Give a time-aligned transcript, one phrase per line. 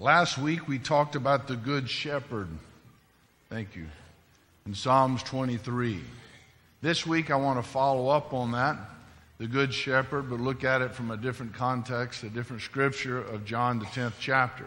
[0.00, 2.46] Last week we talked about the Good Shepherd.
[3.50, 3.86] Thank you.
[4.64, 6.00] In Psalms 23.
[6.80, 8.78] This week I want to follow up on that,
[9.38, 13.44] the Good Shepherd, but look at it from a different context, a different scripture of
[13.44, 14.66] John, the 10th chapter.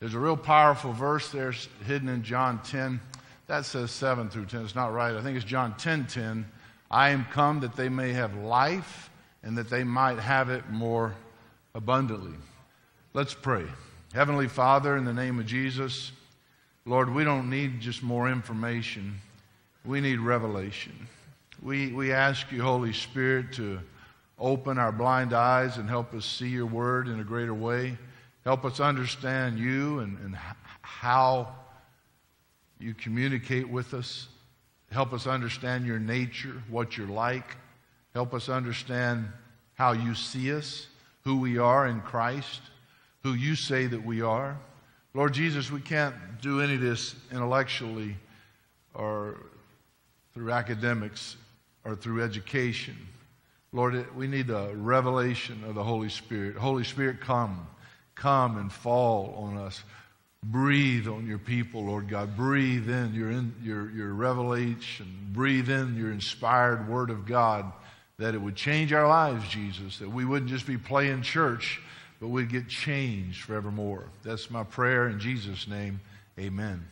[0.00, 1.54] There's a real powerful verse there
[1.86, 3.00] hidden in John 10.
[3.46, 4.64] That says 7 through 10.
[4.64, 5.16] It's not right.
[5.16, 6.44] I think it's John 10 10.
[6.90, 9.08] I am come that they may have life
[9.42, 11.14] and that they might have it more
[11.74, 12.36] abundantly.
[13.14, 13.64] Let's pray.
[14.12, 16.12] Heavenly Father, in the name of Jesus,
[16.84, 19.18] Lord, we don't need just more information.
[19.86, 20.92] We need revelation.
[21.62, 23.80] We, we ask you, Holy Spirit, to
[24.38, 27.96] open our blind eyes and help us see your word in a greater way.
[28.44, 30.36] Help us understand you and, and
[30.82, 31.48] how
[32.78, 34.28] you communicate with us.
[34.90, 37.56] Help us understand your nature, what you're like.
[38.12, 39.26] Help us understand
[39.72, 40.86] how you see us,
[41.24, 42.60] who we are in Christ
[43.22, 44.58] who you say that we are.
[45.14, 48.16] Lord Jesus, we can't do any of this intellectually
[48.94, 49.36] or
[50.34, 51.36] through academics
[51.84, 52.96] or through education.
[53.72, 56.56] Lord, we need a revelation of the Holy Spirit.
[56.56, 57.66] Holy Spirit, come.
[58.14, 59.82] Come and fall on us.
[60.44, 62.36] Breathe on your people, Lord God.
[62.36, 65.06] Breathe in your, in, your, your revelation.
[65.32, 67.72] Breathe in your inspired word of God
[68.18, 71.80] that it would change our lives, Jesus, that we wouldn't just be playing church
[72.22, 74.04] but we'd get changed forevermore.
[74.22, 76.00] That's my prayer in Jesus' name.
[76.38, 76.86] Amen.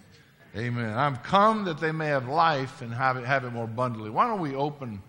[0.56, 0.92] Amen.
[0.92, 4.10] I've come that they may have life and have it, have it more abundantly.
[4.10, 5.00] Why don't we open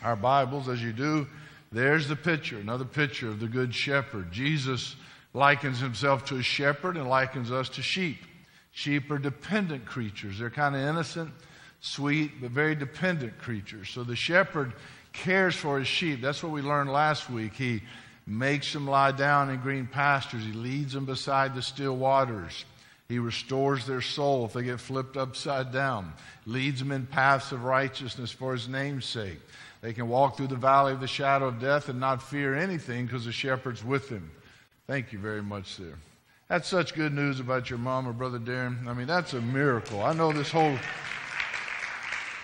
[0.00, 1.26] our Bibles as you do?
[1.72, 4.30] There's the picture, another picture of the Good Shepherd.
[4.30, 4.94] Jesus
[5.34, 8.18] likens himself to a shepherd and likens us to sheep.
[8.70, 10.38] Sheep are dependent creatures.
[10.38, 11.32] They're kind of innocent,
[11.80, 13.90] sweet, but very dependent creatures.
[13.90, 14.74] So the shepherd
[15.12, 16.20] cares for his sheep.
[16.20, 17.54] That's what we learned last week.
[17.54, 17.82] He
[18.28, 20.44] makes them lie down in green pastures.
[20.44, 22.64] He leads them beside the still waters.
[23.08, 26.12] He restores their soul if they get flipped upside down,
[26.44, 29.40] leads them in paths of righteousness for his name's sake.
[29.80, 33.06] They can walk through the valley of the shadow of death and not fear anything
[33.06, 34.30] because the shepherd's with them.
[34.86, 35.98] Thank you very much, there.
[36.48, 38.86] That's such good news about your mom or brother Darren.
[38.86, 40.02] I mean, that's a miracle.
[40.02, 40.76] I know this whole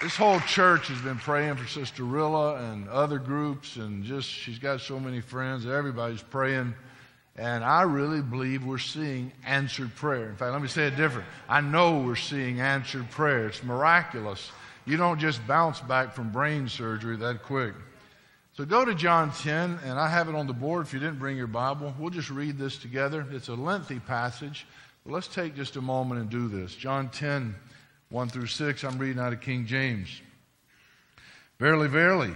[0.04, 4.59] this whole church has been praying for Sister Rilla and other groups, and just she's
[4.59, 5.65] got so many friends.
[5.65, 6.75] Everybody's praying.
[7.37, 10.28] And I really believe we're seeing answered prayer.
[10.28, 11.26] In fact, let me say it different.
[11.48, 13.47] I know we're seeing answered prayer.
[13.47, 14.50] It's miraculous.
[14.84, 17.72] You don't just bounce back from brain surgery that quick.
[18.59, 21.19] So go to John 10, and I have it on the board if you didn't
[21.19, 21.94] bring your Bible.
[21.98, 23.26] We'll just read this together.
[23.31, 24.66] It's a lengthy passage.
[25.06, 26.75] But let's take just a moment and do this.
[26.75, 27.54] John 10,
[28.14, 30.22] 1 through 6, I'm reading out of King James.
[31.58, 32.32] Verily, verily,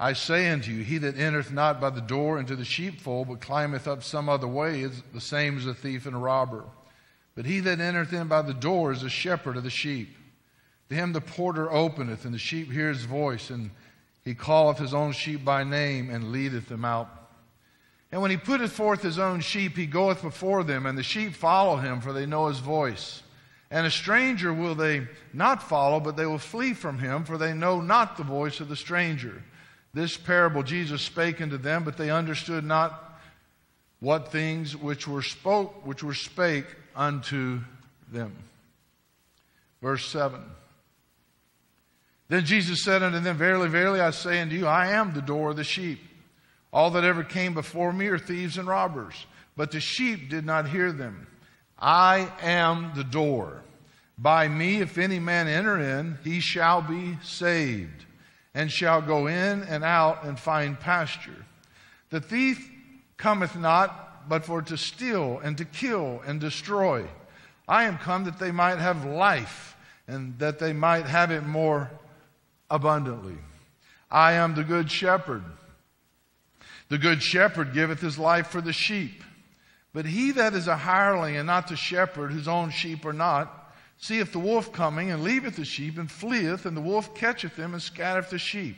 [0.00, 3.42] I say unto you, he that entereth not by the door into the sheepfold, but
[3.42, 6.64] climbeth up some other way, is the same as a thief and a robber.
[7.34, 10.16] But he that entereth in by the door is a shepherd of the sheep.
[10.88, 13.72] To him the porter openeth, and the sheep hear his voice, and
[14.24, 17.10] he calleth his own sheep by name, and leadeth them out.
[18.10, 21.34] And when he putteth forth his own sheep, he goeth before them, and the sheep
[21.34, 23.22] follow him, for they know his voice.
[23.72, 27.54] And a stranger will they not follow, but they will flee from him, for they
[27.54, 29.42] know not the voice of the stranger.
[29.94, 33.18] This parable Jesus spake unto them, but they understood not
[34.00, 37.60] what things which were spoke, which were spake unto
[38.12, 38.36] them.
[39.80, 40.38] Verse 7.
[42.28, 45.50] Then Jesus said unto them, Verily, verily, I say unto you, I am the door
[45.50, 46.00] of the sheep.
[46.74, 50.68] All that ever came before me are thieves and robbers, but the sheep did not
[50.68, 51.26] hear them.
[51.82, 53.60] I am the door.
[54.16, 58.04] By me, if any man enter in, he shall be saved,
[58.54, 61.44] and shall go in and out and find pasture.
[62.10, 62.70] The thief
[63.16, 67.04] cometh not but for to steal and to kill and destroy.
[67.66, 69.76] I am come that they might have life,
[70.06, 71.90] and that they might have it more
[72.70, 73.38] abundantly.
[74.08, 75.42] I am the good shepherd.
[76.90, 79.24] The good shepherd giveth his life for the sheep.
[79.92, 83.72] But he that is a hireling and not the shepherd, whose own sheep are not,
[83.98, 87.74] seeth the wolf coming and leaveth the sheep and fleeth, and the wolf catcheth them
[87.74, 88.76] and scattereth the sheep.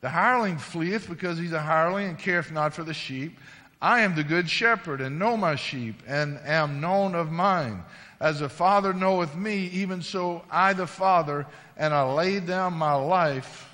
[0.00, 3.38] The hireling fleeth because he's a hireling and careth not for the sheep.
[3.80, 7.84] I am the good shepherd and know my sheep and am known of mine.
[8.20, 11.46] As the Father knoweth me, even so I the Father,
[11.76, 13.68] and I lay down my life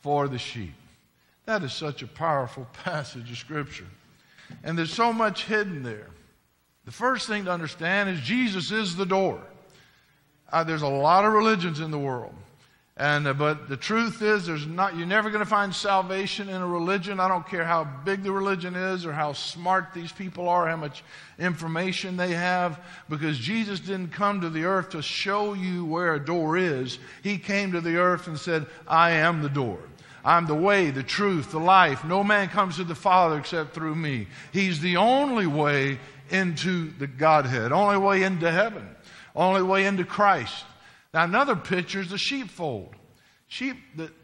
[0.00, 0.74] for the sheep.
[1.46, 3.86] That is such a powerful passage of Scripture.
[4.62, 6.08] And there's so much hidden there.
[6.88, 9.42] The first thing to understand is Jesus is the door.
[10.50, 12.32] Uh, there's a lot of religions in the world.
[12.96, 16.62] And, uh, but the truth is, there's not, you're never going to find salvation in
[16.62, 17.20] a religion.
[17.20, 20.76] I don't care how big the religion is or how smart these people are, how
[20.76, 21.04] much
[21.38, 22.80] information they have,
[23.10, 26.98] because Jesus didn't come to the earth to show you where a door is.
[27.22, 29.78] He came to the earth and said, I am the door.
[30.24, 32.04] I'm the way, the truth, the life.
[32.04, 34.26] No man comes to the Father except through me.
[34.52, 35.98] He's the only way
[36.30, 38.88] into the Godhead, only way into heaven,
[39.34, 40.64] only way into Christ.
[41.14, 42.94] Now, another picture is the sheepfold.
[43.46, 43.78] Sheep,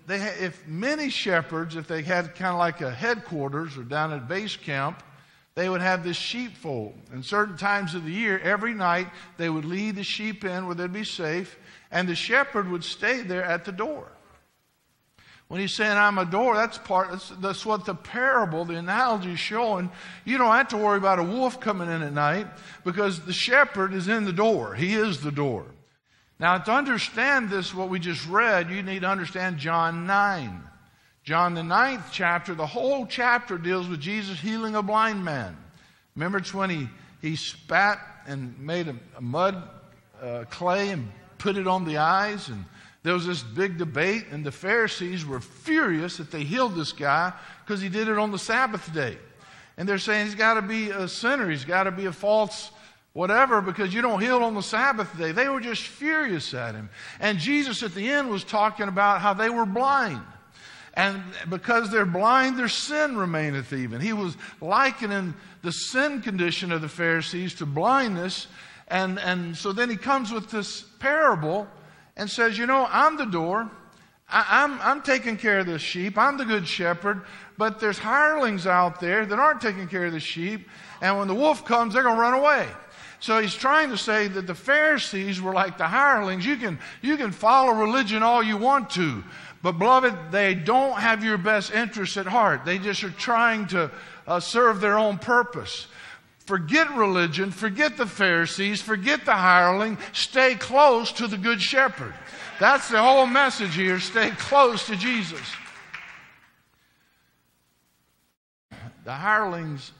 [0.06, 4.28] they, if many shepherds, if they had kind of like a headquarters or down at
[4.28, 5.02] base camp,
[5.54, 6.94] they would have this sheepfold.
[7.10, 9.08] And certain times of the year, every night,
[9.38, 11.58] they would lead the sheep in where they'd be safe,
[11.90, 14.08] and the shepherd would stay there at the door.
[15.54, 19.38] When he's saying, I'm a door, that's part, that's, what the parable, the analogy is
[19.38, 19.88] showing.
[20.24, 22.48] You don't have to worry about a wolf coming in at night
[22.84, 24.74] because the shepherd is in the door.
[24.74, 25.66] He is the door.
[26.40, 30.60] Now, to understand this, what we just read, you need to understand John 9.
[31.22, 35.56] John, the ninth chapter, the whole chapter deals with Jesus healing a blind man.
[36.16, 36.88] Remember, it's when he,
[37.22, 39.62] he spat and made a, a mud
[40.20, 42.48] uh, clay and put it on the eyes.
[42.48, 42.64] And
[43.04, 47.34] there was this big debate, and the Pharisees were furious that they healed this guy
[47.64, 49.18] because he did it on the Sabbath day.
[49.76, 52.70] And they're saying he's got to be a sinner, he's got to be a false
[53.12, 55.32] whatever because you don't heal on the Sabbath day.
[55.32, 56.88] They were just furious at him.
[57.20, 60.22] And Jesus at the end was talking about how they were blind.
[60.94, 64.00] And because they're blind, their sin remaineth even.
[64.00, 68.46] He was likening the sin condition of the Pharisees to blindness.
[68.88, 71.68] And, and so then he comes with this parable
[72.16, 73.70] and says, You know, I'm the door.
[74.28, 76.16] I, I'm, I'm taking care of the sheep.
[76.16, 77.22] I'm the good shepherd.
[77.56, 80.68] But there's hirelings out there that aren't taking care of the sheep.
[81.00, 82.66] And when the wolf comes, they're going to run away.
[83.20, 86.44] So he's trying to say that the Pharisees were like the hirelings.
[86.44, 89.24] You can, you can follow religion all you want to,
[89.62, 92.66] but beloved, they don't have your best interests at heart.
[92.66, 93.90] They just are trying to
[94.26, 95.86] uh, serve their own purpose.
[96.46, 102.12] Forget religion, forget the Pharisees, forget the hireling, stay close to the Good Shepherd.
[102.60, 105.40] That's the whole message here stay close to Jesus.
[109.04, 109.92] The hirelings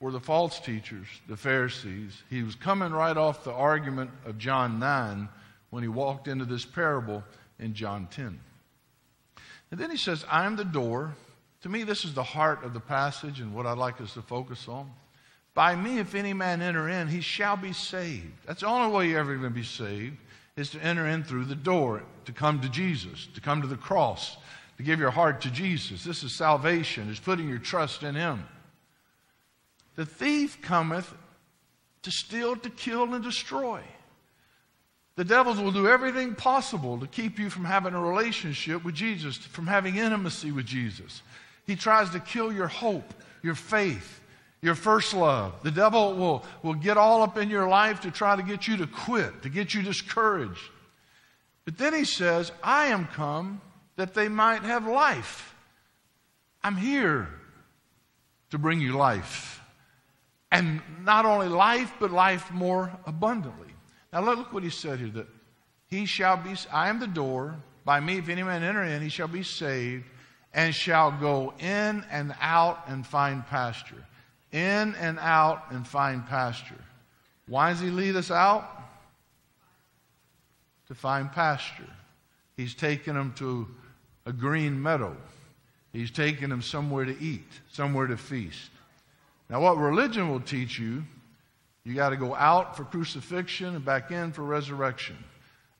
[0.00, 2.22] were the false teachers, the Pharisees.
[2.30, 5.28] He was coming right off the argument of John 9
[5.70, 7.24] when he walked into this parable
[7.58, 8.38] in John 10.
[9.70, 11.14] And then he says, I am the door.
[11.62, 14.22] To me, this is the heart of the passage and what I'd like us to
[14.22, 14.90] focus on.
[15.58, 18.46] By me, if any man enter in, he shall be saved.
[18.46, 20.16] That's the only way you're ever going to be saved,
[20.54, 23.74] is to enter in through the door, to come to Jesus, to come to the
[23.74, 24.36] cross,
[24.76, 26.04] to give your heart to Jesus.
[26.04, 28.44] This is salvation, is putting your trust in him.
[29.96, 31.12] The thief cometh
[32.02, 33.82] to steal, to kill, and destroy.
[35.16, 39.36] The devils will do everything possible to keep you from having a relationship with Jesus,
[39.36, 41.20] from having intimacy with Jesus.
[41.66, 43.12] He tries to kill your hope,
[43.42, 44.20] your faith,
[44.60, 45.62] your first love.
[45.62, 48.76] The devil will, will get all up in your life to try to get you
[48.78, 50.60] to quit, to get you discouraged.
[51.64, 53.60] But then he says, I am come
[53.96, 55.54] that they might have life.
[56.62, 57.28] I'm here
[58.50, 59.60] to bring you life.
[60.50, 63.68] And not only life, but life more abundantly.
[64.12, 65.26] Now look what he said here that
[65.86, 67.56] he shall be, I am the door.
[67.84, 70.04] By me, if any man enter in, he shall be saved
[70.54, 74.04] and shall go in and out and find pasture.
[74.52, 76.82] In and out and find pasture.
[77.46, 78.68] Why does he lead us out?
[80.88, 81.90] To find pasture.
[82.56, 83.68] He's taking them to
[84.26, 85.16] a green meadow.
[85.92, 88.70] He's taking them somewhere to eat, somewhere to feast.
[89.48, 91.04] Now, what religion will teach you,
[91.84, 95.16] you got to go out for crucifixion and back in for resurrection.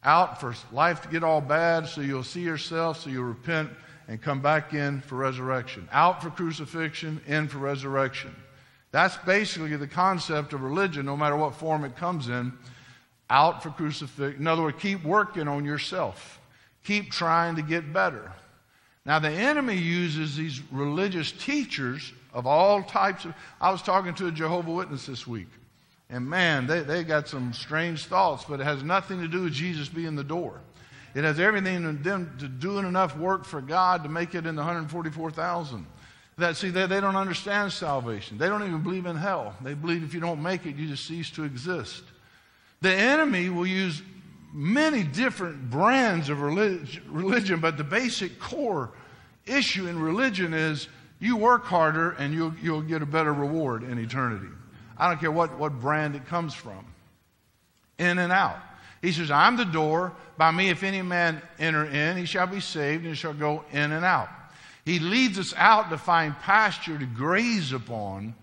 [0.04, 3.70] Out for life to get all bad so you'll see yourself, so you'll repent
[4.06, 5.86] and come back in for resurrection.
[5.92, 8.34] Out for crucifixion, in for resurrection.
[8.90, 12.52] That's basically the concept of religion, no matter what form it comes in.
[13.30, 14.40] Out for crucifixion.
[14.40, 16.40] In other words, keep working on yourself.
[16.84, 18.32] Keep trying to get better.
[19.04, 23.34] Now, the enemy uses these religious teachers of all types of.
[23.60, 25.48] I was talking to a Jehovah Witness this week,
[26.10, 29.52] and man, they, they got some strange thoughts, but it has nothing to do with
[29.52, 30.60] Jesus being the door.
[31.14, 34.54] It has everything to them to doing enough work for God to make it in
[34.54, 35.86] the 144,000.
[36.38, 38.38] That see, they, they don't understand salvation.
[38.38, 39.56] They don't even believe in hell.
[39.60, 42.04] They believe if you don't make it, you just cease to exist.
[42.80, 44.02] The enemy will use
[44.52, 48.92] many different brands of religion, but the basic core
[49.46, 53.98] issue in religion is you work harder and you'll, you'll get a better reward in
[53.98, 54.48] eternity.
[54.96, 56.84] I don't care what, what brand it comes from.
[57.98, 58.58] In and out.
[59.02, 60.12] He says, I'm the door.
[60.36, 63.90] By me, if any man enter in, he shall be saved and shall go in
[63.90, 64.28] and out.
[64.88, 68.34] He leads us out to find pasture to graze upon,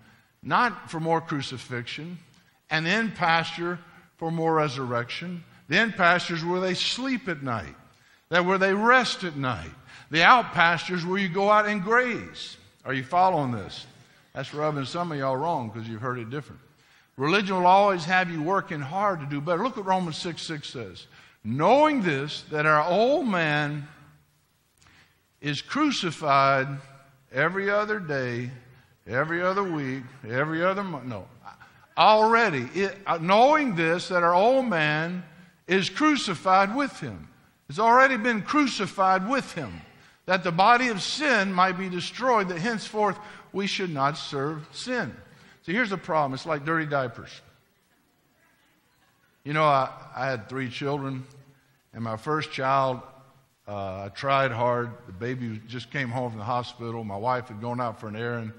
[0.44, 2.20] not for more crucifixion,
[2.70, 3.80] and in pasture
[4.16, 5.42] for more resurrection.
[5.68, 7.74] The in pastures where they sleep at night,
[8.28, 9.72] that where they rest at night.
[10.12, 12.56] The out pastures where you go out and graze.
[12.84, 13.84] Are you following this?
[14.32, 16.60] That's rubbing some of y'all wrong because you've heard it different.
[17.16, 19.64] Religion will always have you working hard to do better.
[19.64, 21.06] Look what Romans 6 6 says.
[21.42, 23.88] Knowing this, that our old man
[25.40, 26.68] is crucified
[27.32, 28.50] every other day,
[29.06, 31.04] every other week, every other month.
[31.04, 31.26] No,
[31.96, 32.68] already.
[32.74, 35.24] It, uh, knowing this, that our old man
[35.66, 37.28] is crucified with him.
[37.68, 39.80] It's already been crucified with him.
[40.26, 43.18] That the body of sin might be destroyed, that henceforth
[43.52, 45.14] we should not serve sin.
[45.62, 47.40] See, here's the problem it's like dirty diapers.
[49.44, 51.24] You know, I, I had three children,
[51.92, 53.00] and my first child,
[53.68, 54.90] uh, I tried hard.
[55.06, 57.02] The baby just came home from the hospital.
[57.04, 58.52] My wife had gone out for an errand,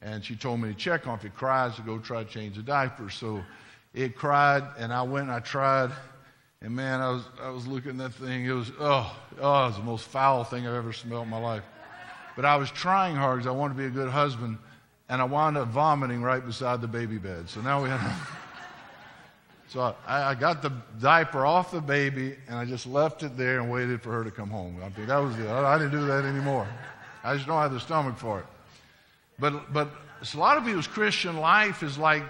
[0.00, 2.56] and she told me to check on if it cries to go try to change
[2.56, 3.10] the diaper.
[3.10, 3.42] So
[3.94, 5.90] it cried, and I went and I tried.
[6.60, 8.46] And man, I was, I was looking at that thing.
[8.46, 11.38] It was, oh, oh, it was the most foul thing I've ever smelled in my
[11.38, 11.64] life.
[12.36, 14.58] But I was trying hard because I wanted to be a good husband
[15.08, 17.48] and I wound up vomiting right beside the baby bed.
[17.48, 18.16] So now we had.
[19.68, 23.60] So I, I, got the diaper off the baby, and I just left it there
[23.60, 24.76] and waited for her to come home.
[24.82, 25.46] I mean, that was it.
[25.46, 26.66] I, I didn't do that anymore.
[27.22, 28.46] I just don't have the stomach for it.
[29.38, 29.90] But but
[30.32, 32.22] a lot of people's Christian life is like,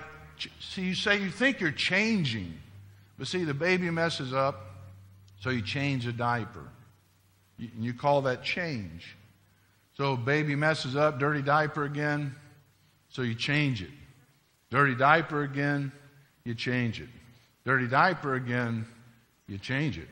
[0.61, 2.55] see, you say you think you're changing,
[3.19, 4.67] but see, the baby messes up,
[5.41, 6.69] so you change the diaper.
[7.59, 9.17] You, you call that change.
[9.97, 12.35] So baby messes up, dirty diaper again
[13.15, 13.91] so you change it.
[14.71, 15.93] Dirty diaper again,
[16.45, 17.09] you change it.
[17.65, 18.87] Dirty diaper again,
[19.49, 20.09] you change it.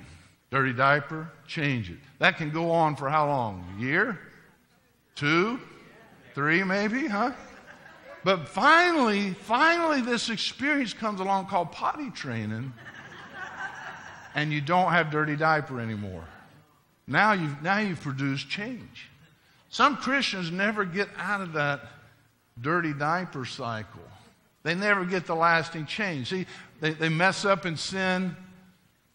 [0.51, 1.99] Dirty diaper, change it.
[2.19, 3.65] That can go on for how long?
[3.77, 4.19] A year?
[5.15, 5.61] Two?
[6.35, 7.33] Three, maybe, huh?
[8.25, 12.73] But finally, finally, this experience comes along called potty training,
[14.35, 16.25] and you don't have dirty diaper anymore.
[17.07, 19.11] Now you've, now you've produced change.
[19.69, 21.81] Some Christians never get out of that
[22.61, 24.01] dirty diaper cycle.
[24.63, 26.29] They never get the lasting change.
[26.31, 26.47] See,
[26.83, 28.37] they, they mess up in sin.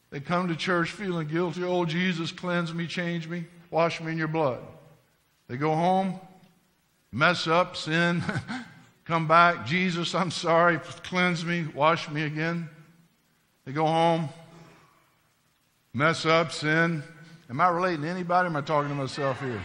[0.10, 1.66] They come to church feeling guilty.
[1.66, 4.60] Oh, Jesus, cleanse me, change me, wash me in your blood.
[5.50, 6.18] They go home,
[7.12, 8.24] mess up, sin,
[9.06, 9.66] come back.
[9.66, 12.70] Jesus, I'm sorry, cleanse me, wash me again.
[13.66, 14.30] They go home,
[15.94, 17.04] mess up, sin.
[17.50, 18.48] Am I relating to anybody?
[18.48, 19.62] am I talking to myself here?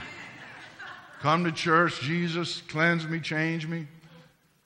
[1.21, 3.87] Come to church, Jesus, cleanse me, change me.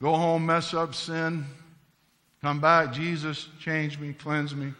[0.00, 1.44] Go home, mess up sin.
[2.46, 4.72] Come back, Jesus, change me, cleanse me.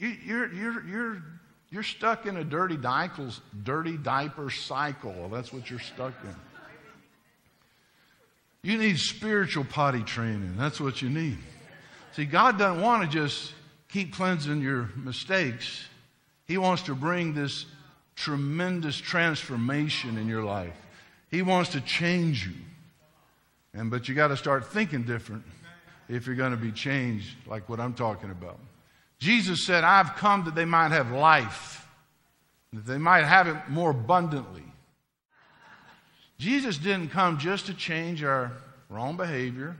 [0.00, 1.22] You're, you're, you're,
[1.68, 5.28] you're stuck in a dirty, diapers, dirty diaper cycle.
[5.30, 6.34] That's what you're stuck in.
[8.62, 10.54] You need spiritual potty training.
[10.56, 11.36] That's what you need.
[12.12, 13.52] See, God doesn't want to just
[13.90, 15.84] keep cleansing your mistakes.
[16.46, 17.66] He wants to bring this
[18.16, 20.72] tremendous transformation in your life.
[21.30, 22.54] He wants to change you.
[23.74, 25.44] And but you got to start thinking different
[26.08, 28.58] if you're going to be changed like what I'm talking about.
[29.18, 31.86] Jesus said, "I've come that they might have life,
[32.72, 34.64] that they might have it more abundantly."
[36.38, 38.52] Jesus didn't come just to change our
[38.88, 39.76] wrong behavior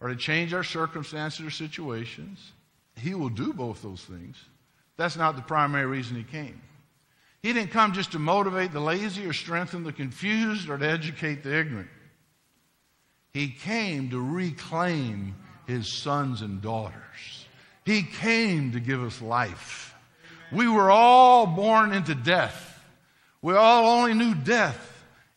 [0.00, 2.52] or to change our circumstances or situations.
[2.96, 4.36] He will do both those things.
[4.96, 6.60] That's not the primary reason he came.
[7.42, 11.42] He didn't come just to motivate the lazy or strengthen the confused or to educate
[11.42, 11.90] the ignorant.
[13.32, 15.34] He came to reclaim
[15.66, 17.46] his sons and daughters.
[17.84, 19.94] He came to give us life.
[20.52, 22.82] We were all born into death.
[23.42, 24.90] We all only knew death.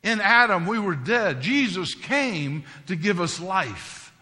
[0.03, 1.41] In Adam, we were dead.
[1.41, 4.13] Jesus came to give us life.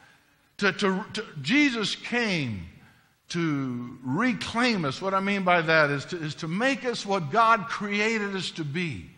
[0.57, 2.65] To, to, to, Jesus came
[3.29, 5.01] to reclaim us.
[5.01, 8.51] What I mean by that is to, is to make us what God created us
[8.51, 9.09] to be.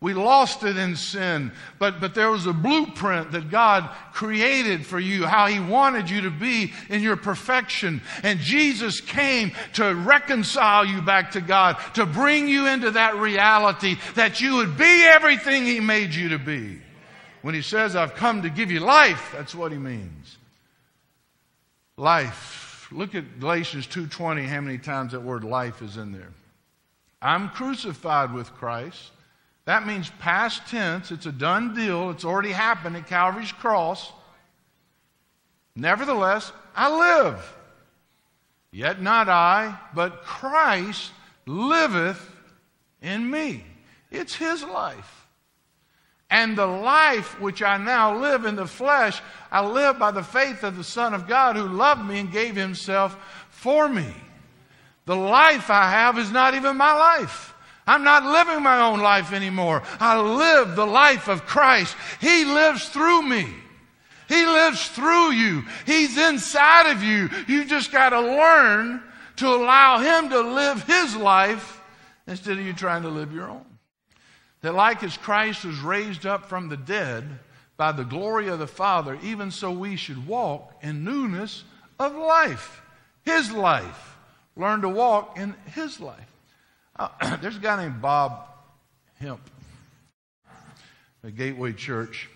[0.00, 5.00] We lost it in sin, but, but there was a blueprint that God created for
[5.00, 8.02] you, how He wanted you to be in your perfection.
[8.22, 13.96] And Jesus came to reconcile you back to God, to bring you into that reality
[14.14, 16.78] that you would be everything He made you to be.
[17.40, 20.36] When He says, I've come to give you life, that's what He means.
[21.96, 26.32] Life Look at Galatians 2:20 how many times that word life is in there.
[27.20, 29.10] I'm crucified with Christ.
[29.66, 31.10] That means past tense.
[31.10, 32.10] It's a done deal.
[32.10, 34.12] It's already happened at Calvary's cross.
[35.74, 37.56] Nevertheless, I live.
[38.70, 41.12] Yet not I, but Christ
[41.46, 42.30] liveth
[43.02, 43.64] in me.
[44.10, 45.26] It's his life.
[46.30, 49.20] And the life which I now live in the flesh,
[49.50, 52.56] I live by the faith of the Son of God who loved me and gave
[52.56, 53.16] himself
[53.50, 54.12] for me.
[55.06, 57.54] The life I have is not even my life.
[57.86, 59.82] I'm not living my own life anymore.
[60.00, 61.96] I live the life of Christ.
[62.20, 63.46] He lives through me.
[64.28, 65.62] He lives through you.
[65.84, 67.28] He's inside of you.
[67.46, 69.02] You just got to learn
[69.36, 71.80] to allow Him to live His life
[72.26, 73.64] instead of you trying to live your own.
[74.62, 77.24] That, like as Christ was raised up from the dead
[77.76, 81.62] by the glory of the Father, even so we should walk in newness
[82.00, 82.82] of life.
[83.22, 84.16] His life.
[84.56, 86.35] Learn to walk in His life.
[86.98, 88.46] Uh, there's a guy named Bob
[89.18, 89.40] Hamp
[91.24, 92.28] at Gateway Church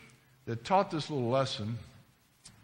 [0.46, 1.78] that taught this little lesson,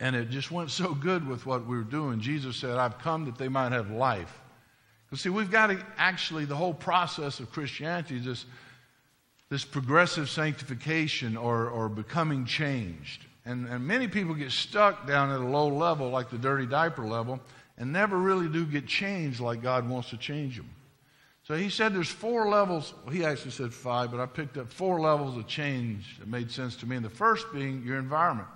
[0.00, 2.20] and it just went so good with what we were doing.
[2.20, 4.40] Jesus said, I've come that they might have life.
[5.06, 8.44] Because, see, we've got to actually, the whole process of Christianity is this,
[9.48, 13.24] this progressive sanctification or, or becoming changed.
[13.44, 17.06] And, and many people get stuck down at a low level, like the dirty diaper
[17.06, 17.38] level,
[17.78, 20.68] and never really do get changed like God wants to change them.
[21.46, 22.92] So he said there's four levels.
[23.04, 26.50] Well, he actually said five, but I picked up four levels of change that made
[26.50, 26.96] sense to me.
[26.96, 28.48] And the first being your environment.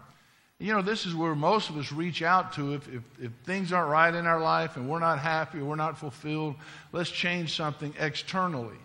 [0.59, 3.73] You know, this is where most of us reach out to if, if, if things
[3.73, 6.57] aren't right in our life and we're not happy or we're not fulfilled.
[6.93, 8.77] Let's change something externally.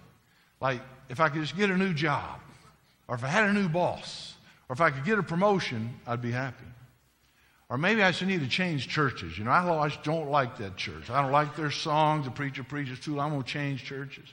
[0.62, 2.40] Like if I could just get a new job,
[3.08, 4.36] or if I had a new boss,
[4.70, 6.65] or if I could get a promotion, I'd be happy.
[7.70, 9.38] Or maybe I should need to change churches.
[9.38, 11.10] You know, I don't like that church.
[11.10, 12.26] I don't like their songs.
[12.26, 13.20] The preacher preaches too.
[13.20, 14.26] I'm going to change churches.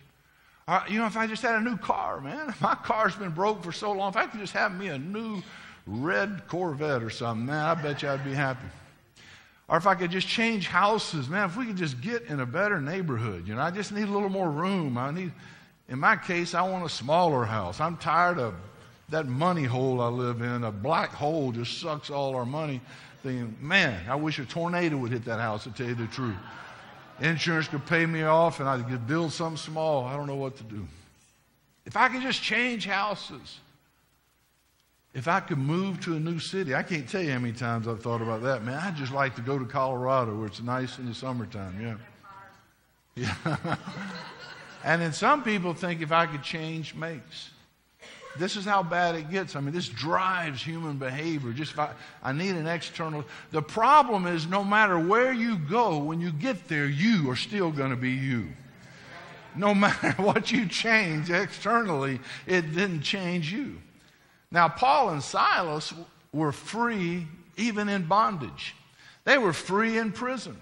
[0.68, 3.62] Or, you know, if I just had a new car, man, my car's been broke
[3.62, 4.10] for so long.
[4.10, 5.42] If I could just have me a new
[5.86, 8.66] red Corvette or something, man, I bet you I'd be happy.
[9.68, 12.46] Or if I could just change houses, man, if we could just get in a
[12.46, 14.98] better neighborhood, you know, I just need a little more room.
[14.98, 15.32] I need,
[15.88, 17.80] in my case, I want a smaller house.
[17.80, 18.54] I'm tired of
[19.08, 20.64] that money hole I live in.
[20.64, 22.82] A black hole just sucks all our money
[23.23, 26.37] thinking, man, I wish a tornado would hit that house to tell you the truth.
[27.21, 30.04] Insurance could pay me off and I could build something small.
[30.04, 30.87] I don't know what to do.
[31.85, 33.61] If I could just change houses,
[35.15, 37.87] if I could move to a new city, I can't tell you how many times
[37.87, 38.65] I've thought about that.
[38.65, 41.78] Man, I'd just like to go to Colorado where it's nice in the summertime.
[41.80, 41.97] Yeah.
[43.15, 43.76] Yeah.
[44.85, 47.51] and then some people think if I could change makes.
[48.38, 49.56] This is how bad it gets.
[49.56, 51.52] I mean, this drives human behavior.
[51.52, 51.90] Just I,
[52.23, 53.25] I need an external.
[53.50, 57.71] The problem is, no matter where you go, when you get there, you are still
[57.71, 58.49] going to be you.
[59.54, 63.76] No matter what you change externally, it didn't change you.
[64.50, 65.92] Now, Paul and Silas
[66.32, 68.75] were free even in bondage.
[69.25, 70.56] They were free in prison.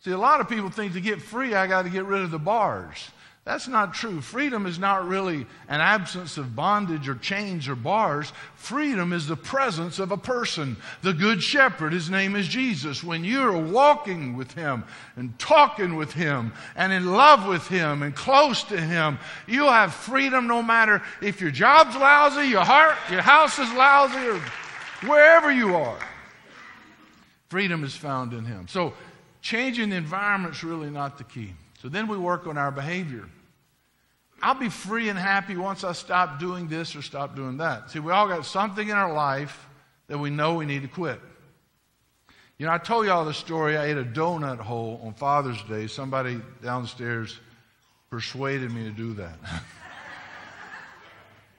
[0.00, 2.30] See, a lot of people think to get free, I got to get rid of
[2.30, 3.10] the bars.
[3.48, 4.20] That's not true.
[4.20, 8.30] Freedom is not really an absence of bondage or chains or bars.
[8.56, 11.94] Freedom is the presence of a person, the Good Shepherd.
[11.94, 13.02] His name is Jesus.
[13.02, 14.84] When you're walking with Him
[15.16, 19.94] and talking with Him and in love with Him and close to Him, you'll have
[19.94, 24.40] freedom no matter if your job's lousy, your heart, your house is lousy, or
[25.08, 25.98] wherever you are.
[27.48, 28.68] Freedom is found in Him.
[28.68, 28.92] So
[29.40, 31.54] changing the environment is really not the key.
[31.80, 33.24] So then we work on our behavior.
[34.40, 37.90] I'll be free and happy once I stop doing this or stop doing that.
[37.90, 39.66] See, we all got something in our life
[40.06, 41.20] that we know we need to quit.
[42.58, 43.76] You know, I told y'all the story.
[43.76, 45.86] I ate a donut hole on Father's Day.
[45.86, 47.38] Somebody downstairs
[48.10, 49.38] persuaded me to do that.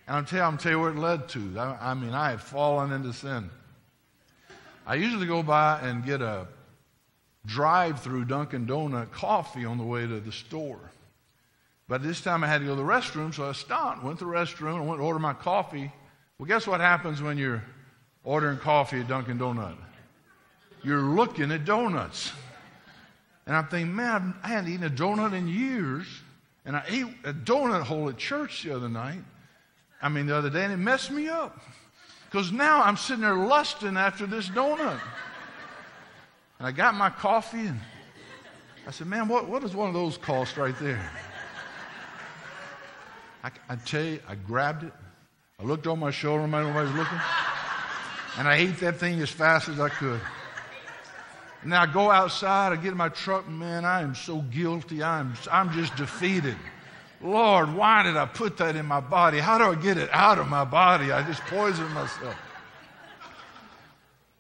[0.08, 1.60] and I'm telling, I'm tell you where it led to.
[1.60, 3.50] I, I mean, I had fallen into sin.
[4.86, 6.48] I usually go by and get a
[7.46, 10.80] drive through Dunkin' Donut coffee on the way to the store.
[11.90, 14.26] But this time I had to go to the restroom, so I stopped, went to
[14.26, 15.92] the restroom, and went to order my coffee.
[16.38, 17.64] Well, guess what happens when you're
[18.24, 19.76] ordering coffee at Dunkin' Donut?
[20.84, 22.32] You're looking at donuts.
[23.48, 26.06] And I'm thinking, man, I hadn't eaten a donut in years.
[26.64, 29.24] And I ate a donut hole at church the other night.
[30.00, 31.60] I mean, the other day, and it messed me up.
[32.30, 35.00] Because now I'm sitting there lusting after this donut.
[36.60, 37.80] And I got my coffee, and
[38.86, 41.10] I said, man, what, what does one of those cost right there?
[43.44, 44.94] I, I tell you, I grabbed it.
[45.60, 47.20] I looked on my shoulder, nobody was looking.
[48.38, 50.22] And I ate that thing as fast as I could.
[51.62, 54.42] And now I go outside, I get in my truck, and man, I am so
[54.44, 55.04] guilty.
[55.04, 56.56] I'm, I'm just defeated.
[57.22, 59.40] Lord, why did I put that in my body?
[59.40, 61.12] How do I get it out of my body?
[61.12, 62.36] I just poisoned myself.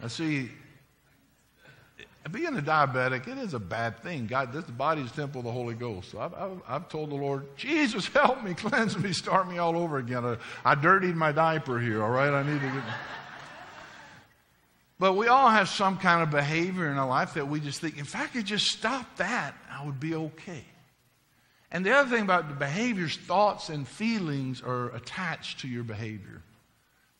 [0.01, 0.49] I see,
[2.31, 4.27] being a diabetic, it is a bad thing.
[4.27, 6.11] God, this body is temple of the Holy Ghost.
[6.11, 9.77] So I've, I've, I've, told the Lord, Jesus, help me, cleanse me, start me all
[9.77, 10.25] over again.
[10.25, 12.31] I, I dirtied my diaper here, all right?
[12.31, 12.83] I need to get.
[14.99, 17.97] But we all have some kind of behavior in our life that we just think,
[17.97, 20.65] if I could just stop that, I would be okay.
[21.71, 26.41] And the other thing about the behaviors, thoughts and feelings are attached to your behavior.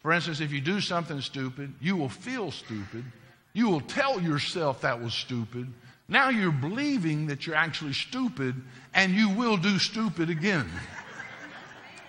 [0.01, 3.05] For instance, if you do something stupid, you will feel stupid.
[3.53, 5.71] You will tell yourself that was stupid.
[6.07, 8.55] Now you're believing that you're actually stupid,
[8.93, 10.69] and you will do stupid again.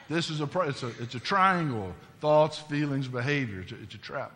[0.08, 3.60] this is a, it's a, it's a triangle thoughts, feelings, behavior.
[3.60, 4.32] It's a, it's a trap.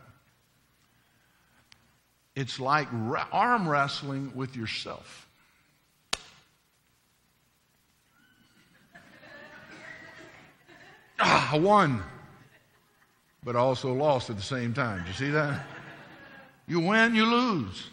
[2.35, 2.89] It's like
[3.33, 5.29] arm wrestling with yourself.
[11.21, 12.03] Ah, I won,
[13.45, 15.03] but also lost at the same time.
[15.03, 15.65] Do you see that?
[16.67, 17.91] You win, you lose.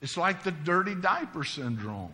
[0.00, 2.12] It's like the dirty diaper syndrome.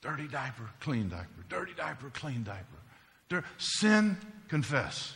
[0.00, 1.28] Dirty diaper, clean diaper.
[1.48, 3.44] Dirty diaper, clean diaper.
[3.58, 4.16] sin,
[4.48, 5.14] confess.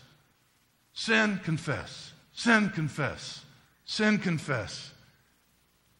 [0.92, 2.12] Sin, confess.
[2.34, 3.44] Sin, confess.
[3.86, 4.92] Sin, confess.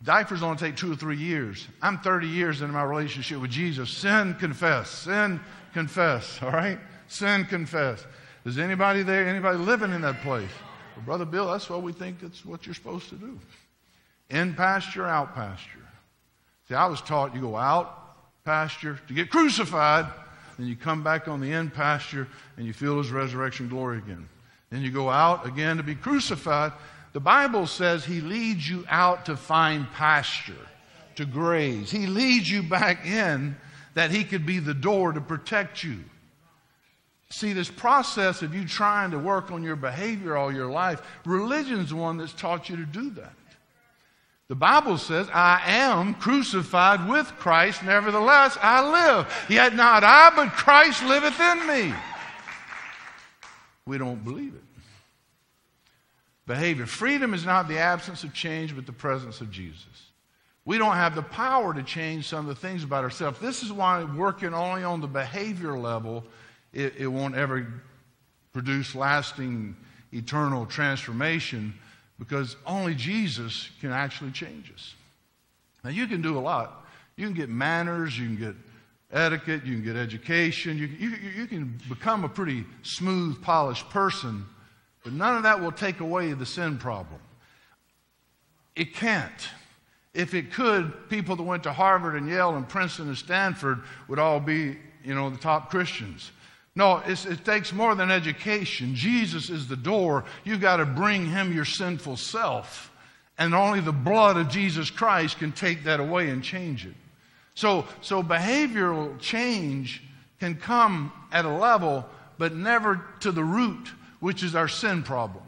[0.03, 1.67] Diapers only take two or three years.
[1.81, 3.91] I'm 30 years into my relationship with Jesus.
[3.91, 4.91] Sin, confess.
[4.91, 5.41] Sin,
[5.73, 6.43] confess.
[6.43, 6.79] All right?
[7.09, 8.05] Sin, confess.
[8.45, 9.27] Is anybody there?
[9.27, 10.51] Anybody living in that place?
[10.97, 13.39] Well, Brother Bill, that's what we think that's what you're supposed to do.
[14.31, 15.81] In pasture, out pasture.
[16.69, 18.01] See, I was taught you go out
[18.45, 20.07] pasture to get crucified,
[20.57, 24.29] then you come back on the in pasture and you feel his resurrection glory again.
[24.71, 26.73] Then you go out again to be crucified.
[27.13, 30.53] The Bible says he leads you out to find pasture,
[31.17, 31.91] to graze.
[31.91, 33.57] He leads you back in
[33.95, 36.05] that he could be the door to protect you.
[37.35, 41.89] See, this process of you trying to work on your behavior all your life, religion's
[41.89, 43.35] the one that's taught you to do that.
[44.47, 49.47] The Bible says, I am crucified with Christ, nevertheless I live.
[49.49, 51.93] Yet not I, but Christ liveth in me.
[53.85, 54.63] We don't believe it.
[56.47, 56.87] Behavior.
[56.87, 60.13] Freedom is not the absence of change, but the presence of Jesus.
[60.65, 63.41] We don't have the power to change some of the things about ourselves.
[63.41, 66.25] This is why working only on the behavior level,
[66.75, 67.67] it, it won't ever
[68.53, 69.77] produce lasting,
[70.13, 71.75] eternal transformation
[72.19, 74.95] because only Jesus can actually change us.
[75.83, 76.87] Now, you can do a lot.
[77.17, 78.55] You can get manners, you can get
[79.13, 84.45] etiquette, you can get education, you, you, you can become a pretty smooth, polished person,
[85.05, 87.21] but none of that will take away the sin problem.
[88.75, 89.49] It can't.
[90.15, 94.19] If it could, people that went to Harvard and Yale and Princeton and Stanford would
[94.19, 96.33] all be, you know, the top Christians.
[96.77, 98.97] No, it takes more than education.
[98.97, 100.25] Jesus is the door.
[100.43, 102.91] You've got to bring him your sinful self.
[103.39, 106.95] And only the blood of Jesus Christ can take that away and change it.
[107.55, 110.03] So, so behavioral change
[110.41, 112.05] can come at a level,
[112.39, 115.45] but never to the root, which is our sin problem.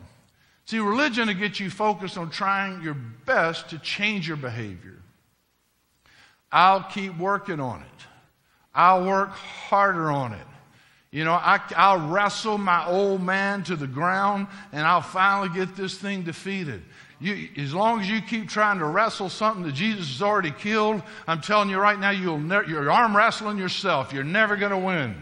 [0.64, 4.96] See, religion will get you focused on trying your best to change your behavior.
[6.52, 8.06] I'll keep working on it.
[8.74, 10.46] I'll work harder on it.
[11.16, 15.74] You know, I, I'll wrestle my old man to the ground and I'll finally get
[15.74, 16.82] this thing defeated.
[17.20, 21.02] You, as long as you keep trying to wrestle something that Jesus has already killed,
[21.26, 24.12] I'm telling you right now, you'll ne- you're arm wrestling yourself.
[24.12, 25.14] You're never going to win.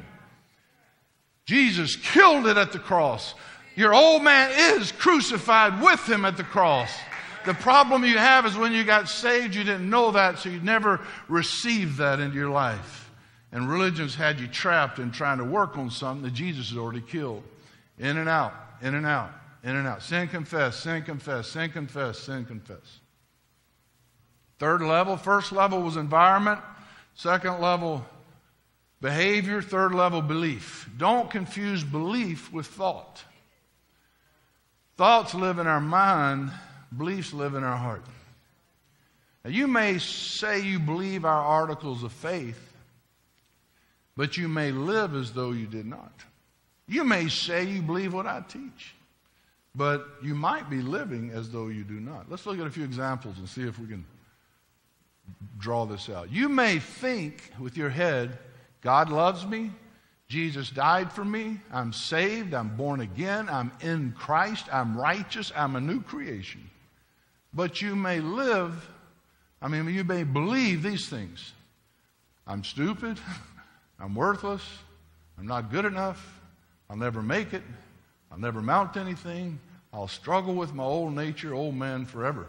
[1.46, 3.36] Jesus killed it at the cross.
[3.76, 6.90] Your old man is crucified with him at the cross.
[7.46, 10.58] The problem you have is when you got saved, you didn't know that, so you
[10.58, 13.03] never received that into your life.
[13.54, 17.00] And religion's had you trapped in trying to work on something that Jesus has already
[17.00, 17.44] killed.
[18.00, 19.30] In and out, in and out,
[19.62, 20.02] in and out.
[20.02, 22.98] Sin confess, sin confess, sin confess, sin confess.
[24.58, 26.60] Third level, first level was environment.
[27.14, 28.04] Second level,
[29.00, 29.62] behavior.
[29.62, 30.90] Third level, belief.
[30.96, 33.22] Don't confuse belief with thought.
[34.96, 36.50] Thoughts live in our mind,
[36.96, 38.04] beliefs live in our heart.
[39.44, 42.73] Now, you may say you believe our articles of faith,
[44.16, 46.12] but you may live as though you did not.
[46.86, 48.94] You may say you believe what I teach,
[49.74, 52.30] but you might be living as though you do not.
[52.30, 54.04] Let's look at a few examples and see if we can
[55.58, 56.30] draw this out.
[56.30, 58.38] You may think with your head,
[58.82, 59.70] God loves me,
[60.28, 65.76] Jesus died for me, I'm saved, I'm born again, I'm in Christ, I'm righteous, I'm
[65.76, 66.68] a new creation.
[67.52, 68.88] But you may live,
[69.62, 71.52] I mean, you may believe these things.
[72.46, 73.18] I'm stupid.
[73.98, 74.62] I'm worthless.
[75.38, 76.40] I'm not good enough.
[76.88, 77.62] I'll never make it.
[78.30, 79.58] I'll never mount anything.
[79.92, 82.46] I'll struggle with my old nature, old man forever.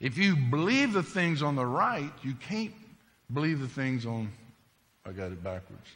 [0.00, 2.74] If you believe the things on the right, you can't
[3.32, 4.30] believe the things on,
[5.06, 5.86] I got it backwards.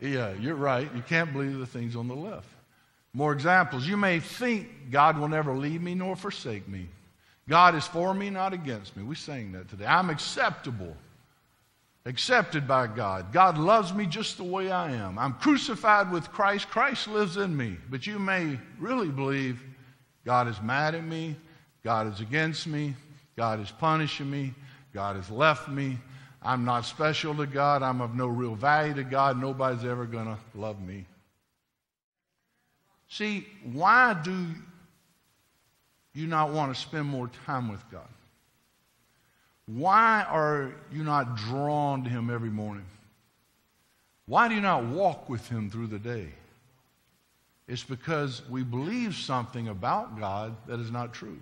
[0.00, 0.88] Yeah, you're right.
[0.94, 2.48] You can't believe the things on the left.
[3.12, 3.86] More examples.
[3.86, 6.88] You may think God will never leave me nor forsake me.
[7.48, 9.02] God is for me, not against me.
[9.02, 9.86] We sang that today.
[9.86, 10.96] I'm acceptable,
[12.06, 13.32] accepted by God.
[13.32, 15.18] God loves me just the way I am.
[15.18, 16.68] I'm crucified with Christ.
[16.68, 17.76] Christ lives in me.
[17.90, 19.62] But you may really believe
[20.24, 21.36] God is mad at me,
[21.84, 22.94] God is against me,
[23.36, 24.54] God is punishing me,
[24.92, 25.98] God has left me.
[26.42, 27.82] I'm not special to God.
[27.82, 29.38] I'm of no real value to God.
[29.38, 31.04] Nobody's ever going to love me.
[33.08, 34.46] See, why do
[36.14, 38.08] you not want to spend more time with God?
[39.74, 42.86] Why are you not drawn to Him every morning?
[44.26, 46.28] Why do you not walk with Him through the day?
[47.68, 51.38] It's because we believe something about God that is not true.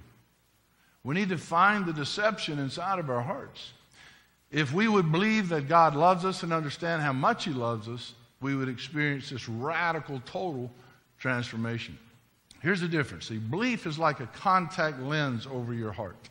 [1.05, 3.73] We need to find the deception inside of our hearts.
[4.51, 8.13] If we would believe that God loves us and understand how much He loves us,
[8.43, 10.71] we would experience this radical, total
[11.19, 11.99] transformation.
[12.61, 13.29] Here's the difference.
[13.29, 16.29] See, belief is like a contact lens over your heart.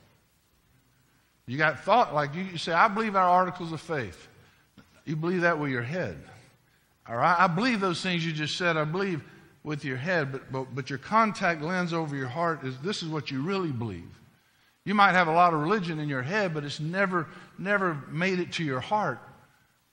[1.47, 4.27] You got thought, like you, you say, I believe our articles of faith.
[5.05, 6.17] You believe that with your head.
[7.07, 7.35] All right?
[7.39, 8.75] I believe those things you just said.
[8.75, 9.23] I believe
[9.63, 13.09] with your head, but, but, but your contact lens over your heart is this is
[13.09, 14.09] what you really believe.
[14.85, 18.39] You might have a lot of religion in your head, but it's never, never made
[18.39, 19.19] it to your heart.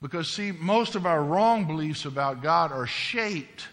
[0.01, 3.67] Because, see, most of our wrong beliefs about God are shaped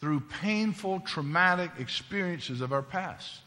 [0.00, 3.40] through painful, traumatic experiences of our past.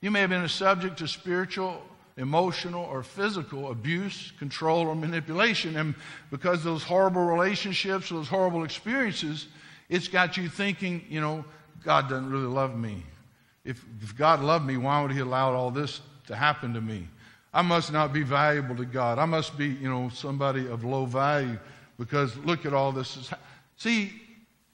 [0.00, 1.80] You may have been a subject to spiritual,
[2.16, 5.76] emotional, or physical abuse, control, or manipulation.
[5.76, 5.94] And
[6.30, 9.48] because those horrible relationships, those horrible experiences,
[9.88, 11.44] it's got you thinking, you know,
[11.84, 13.02] God doesn't really love me.
[13.64, 17.08] If, if God loved me, why would He allow all this to happen to me?
[17.52, 19.18] I must not be valuable to God.
[19.18, 21.58] I must be, you know, somebody of low value
[21.98, 23.30] because look at all this.
[23.76, 24.12] See,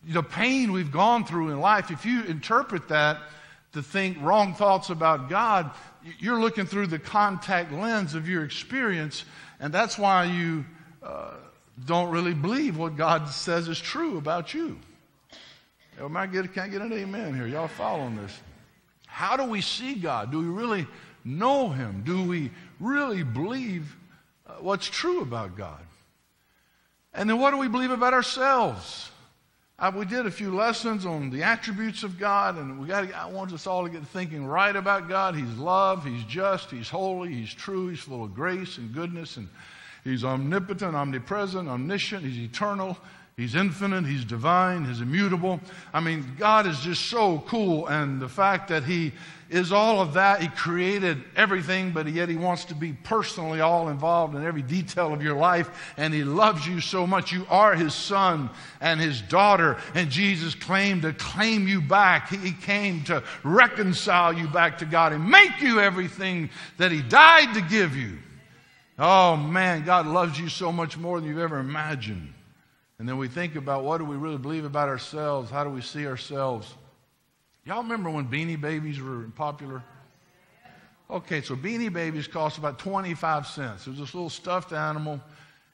[0.04, 3.18] the pain we've gone through in life, if you interpret that
[3.72, 5.70] to think wrong thoughts about God,
[6.18, 9.24] you're looking through the contact lens of your experience,
[9.60, 10.64] and that's why you
[11.02, 11.34] uh,
[11.86, 14.78] don't really believe what God says is true about you.
[16.00, 17.46] Am I get, can't get an amen here.
[17.46, 18.40] Y'all following this?
[19.06, 20.32] How do we see God?
[20.32, 20.86] Do we really
[21.24, 22.02] know Him?
[22.04, 23.94] Do we really believe
[24.46, 25.80] uh, what's true about God?
[27.14, 29.11] And then what do we believe about ourselves?
[29.82, 33.12] I, we did a few lessons on the attributes of God, and we got.
[33.12, 35.34] I want us all to get thinking right about God.
[35.34, 36.04] He's love.
[36.04, 36.70] He's just.
[36.70, 37.34] He's holy.
[37.34, 37.88] He's true.
[37.88, 39.48] He's full of grace and goodness, and
[40.04, 42.24] He's omnipotent, omnipresent, omniscient.
[42.24, 42.96] He's eternal.
[43.36, 45.60] He's infinite, He's divine, He's immutable.
[45.92, 49.12] I mean, God is just so cool, and the fact that He
[49.48, 53.88] is all of that, He created everything, but yet He wants to be personally all
[53.88, 57.32] involved in every detail of your life, and He loves you so much.
[57.32, 58.50] You are His son
[58.82, 62.28] and His daughter, and Jesus claimed to claim you back.
[62.28, 67.54] He came to reconcile you back to God and make you everything that He died
[67.54, 68.18] to give you.
[68.98, 72.31] Oh man, God loves you so much more than you've ever imagined.
[73.02, 75.50] And then we think about what do we really believe about ourselves?
[75.50, 76.72] How do we see ourselves?
[77.64, 79.82] Y'all remember when beanie babies were popular?
[81.10, 83.88] Okay, so beanie babies cost about 25 cents.
[83.88, 85.20] It was this little stuffed animal,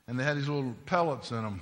[0.07, 1.61] and they had these little pellets in them.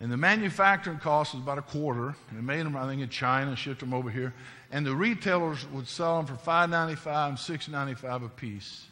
[0.00, 2.16] And the manufacturing cost was about a quarter.
[2.32, 4.34] They made them, I think, in China, shipped them over here.
[4.72, 8.86] And the retailers would sell them for $5.95 and $6.95 a piece.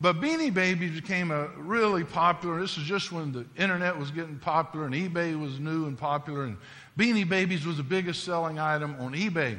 [0.00, 2.60] But Beanie Babies became a really popular.
[2.60, 6.44] This was just when the internet was getting popular and eBay was new and popular,
[6.44, 6.58] and
[6.98, 9.58] Beanie Babies was the biggest selling item on eBay.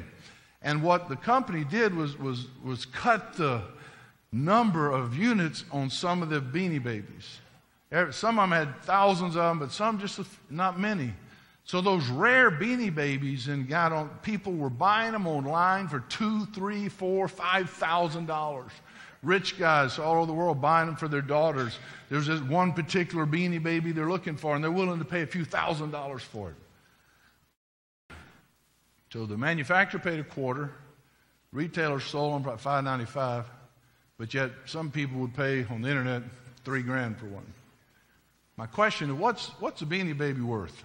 [0.62, 3.62] And what the company did was, was, was cut the
[4.30, 7.40] number of units on some of the Beanie Babies.
[7.92, 10.20] Er, some of them had thousands of them, but some just
[10.50, 11.12] not many.
[11.64, 16.46] So those rare Beanie Babies and got on, people were buying them online for two,
[16.46, 18.72] three, four, five thousand dollars
[19.22, 21.78] rich guys all over the world buying them for their daughters.
[22.08, 25.26] There's this one particular beanie baby they're looking for, and they're willing to pay a
[25.26, 26.56] few thousand dollars for it.
[29.12, 30.70] So the manufacturer paid a quarter,
[31.52, 33.46] retailers sold them for five ninety five,
[34.18, 36.22] but yet some people would pay on the internet
[36.64, 37.46] three grand for one.
[38.56, 40.84] My question is, what's what's a beanie baby worth?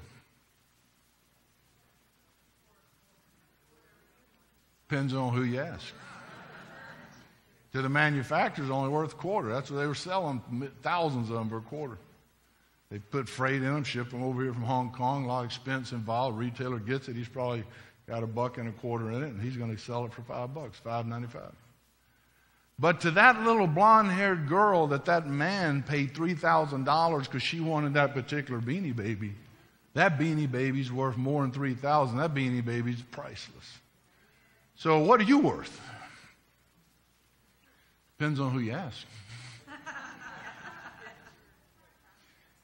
[4.87, 5.93] Depends on who you ask
[7.73, 9.49] to the manufacturers only worth a quarter.
[9.49, 10.41] That's what they were selling,
[10.81, 11.97] thousands of them for a quarter.
[12.91, 15.45] They put freight in them, ship them over here from Hong Kong, a lot of
[15.45, 16.37] expense involved.
[16.37, 17.63] Retailer gets it, he's probably
[18.07, 20.21] got a buck and a quarter in it, and he's going to sell it for
[20.21, 21.53] five bucks, five ninety five.
[22.77, 27.93] But to that little blonde haired girl that that man paid $3,000 because she wanted
[27.93, 29.33] that particular beanie baby,
[29.93, 33.77] that beanie baby's worth more than 3000 That beanie baby's priceless.
[34.75, 35.79] So what are you worth?
[38.23, 39.05] Depends on who you ask.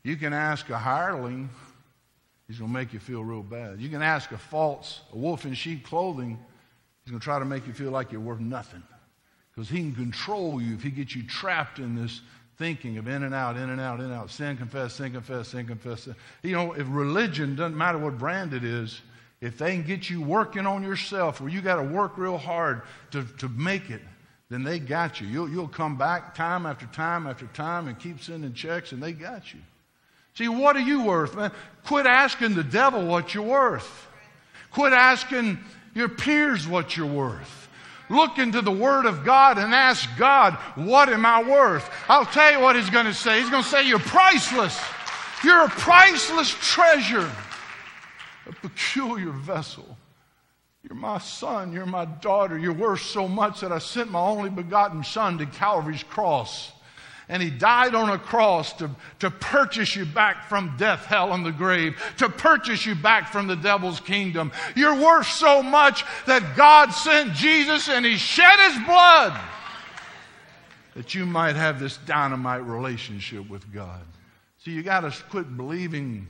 [0.04, 1.50] You can ask a hireling,
[2.48, 3.82] he's going to make you feel real bad.
[3.82, 6.39] You can ask a false, a wolf in sheep clothing,
[7.04, 8.82] he's going to try to make you feel like you're worth nothing.
[9.54, 12.22] Because he can control you if he gets you trapped in this
[12.58, 15.50] thinking of in and out, in and out, in and out, sin, confess, sin, confess,
[15.50, 16.04] sin, confess.
[16.04, 16.15] Sin.
[16.41, 19.02] You know, if religion doesn't matter what brand it is,
[19.41, 22.84] if they can get you working on yourself where you got to work real hard
[23.12, 24.02] to, to make it,
[24.50, 25.28] then they got you.
[25.28, 29.12] You'll, you'll come back time after time after time and keep sending checks, and they
[29.12, 29.60] got you.
[30.34, 31.52] See, what are you worth, man?
[31.86, 34.08] Quit asking the devil what you're worth.
[34.72, 35.60] Quit asking
[35.94, 37.68] your peers what you're worth.
[38.10, 41.88] Look into the Word of God and ask God, what am I worth?
[42.08, 43.40] I'll tell you what He's going to say.
[43.40, 44.80] He's going to say, You're priceless.
[45.44, 47.32] You're a priceless treasure,
[48.48, 49.98] a peculiar vessel.
[50.89, 51.71] You're my son.
[51.71, 52.58] You're my daughter.
[52.58, 56.71] You're worth so much that I sent my only begotten son to Calvary's cross
[57.30, 61.45] and he died on a cross to, to purchase you back from death, hell, and
[61.45, 64.52] the grave, to purchase you back from the devil's kingdom.
[64.75, 69.39] You're worth so much that God sent Jesus and he shed his blood
[70.95, 74.02] that you might have this dynamite relationship with God.
[74.58, 76.28] So you got to quit believing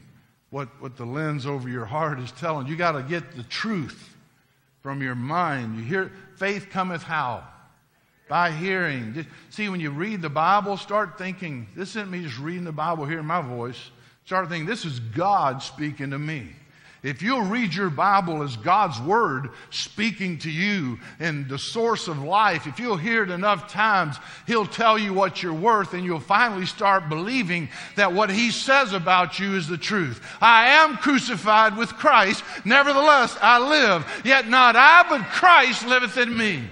[0.50, 2.68] what, what the lens over your heart is telling.
[2.68, 4.18] You got to get the truth
[4.82, 5.78] from your mind.
[5.78, 7.44] You hear, faith cometh how?
[8.30, 9.26] by hearing.
[9.50, 13.06] See, when you read the Bible, start thinking, this isn't me just reading the Bible,
[13.06, 13.90] hearing my voice.
[14.24, 16.50] Start thinking, this is God speaking to me.
[17.02, 22.22] If you'll read your Bible as God's Word speaking to you and the source of
[22.22, 26.20] life, if you'll hear it enough times, He'll tell you what you're worth and you'll
[26.20, 30.22] finally start believing that what He says about you is the truth.
[30.42, 36.38] I am crucified with Christ, nevertheless I live, yet not I, but Christ liveth in
[36.38, 36.64] me.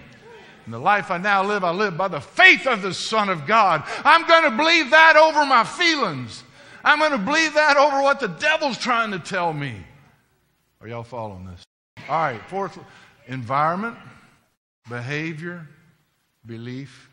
[0.65, 3.47] And the life I now live, I live by the faith of the Son of
[3.47, 3.83] God.
[4.03, 6.43] I'm going to believe that over my feelings.
[6.83, 9.85] I'm going to believe that over what the devil's trying to tell me.
[10.81, 11.63] Are y'all following this?
[12.09, 12.77] All right, fourth
[13.27, 13.97] environment,
[14.87, 15.67] behavior,
[16.45, 17.09] belief.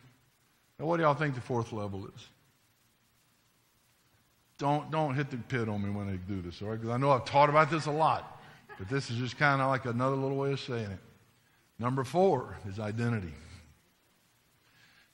[0.79, 2.27] Now, what do y'all think the fourth level is?
[4.57, 6.79] Don't, don't hit the pit on me when I do this, all right?
[6.79, 8.41] Because I know I've taught about this a lot,
[8.77, 10.99] but this is just kind of like another little way of saying it.
[11.77, 13.33] Number four is identity.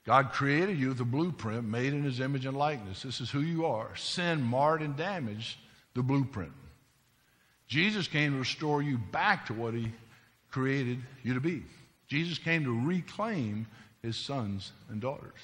[0.06, 3.04] God created you with a blueprint made in his image and likeness.
[3.04, 3.96] This is who you are.
[3.96, 5.58] Sin marred and damaged
[5.94, 6.52] the blueprint.
[7.72, 9.92] Jesus came to restore you back to what he
[10.52, 11.64] created you to be.
[12.08, 13.66] Jesus came to reclaim
[14.02, 15.40] his sons and daughters.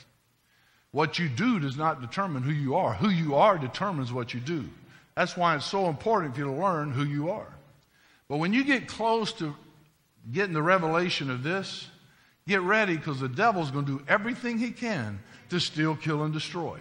[0.91, 2.93] What you do does not determine who you are.
[2.93, 4.67] Who you are determines what you do.
[5.15, 7.47] That's why it's so important for you to learn who you are.
[8.27, 9.55] But when you get close to
[10.29, 11.87] getting the revelation of this,
[12.47, 16.33] Get ready because the devil's going to do everything he can to steal, kill, and
[16.33, 16.79] destroy.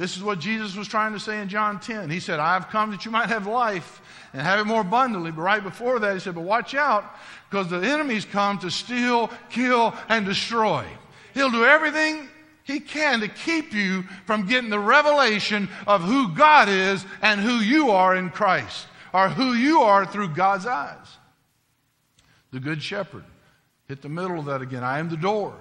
[0.00, 2.08] This is what Jesus was trying to say in John 10.
[2.08, 4.00] He said, I have come that you might have life
[4.32, 5.30] and have it more abundantly.
[5.30, 7.04] But right before that, he said, But watch out
[7.50, 10.86] because the enemy's come to steal, kill, and destroy.
[11.34, 12.30] He'll do everything
[12.64, 17.56] he can to keep you from getting the revelation of who God is and who
[17.56, 21.18] you are in Christ, or who you are through God's eyes.
[22.52, 23.24] The Good Shepherd.
[23.86, 24.82] Hit the middle of that again.
[24.82, 25.54] I am the door.